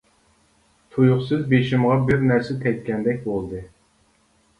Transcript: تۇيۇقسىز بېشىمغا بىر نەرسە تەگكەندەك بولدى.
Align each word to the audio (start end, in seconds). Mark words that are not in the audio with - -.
تۇيۇقسىز 0.93 1.43
بېشىمغا 1.51 1.97
بىر 2.07 2.23
نەرسە 2.31 2.57
تەگكەندەك 2.65 3.21
بولدى. 3.27 3.61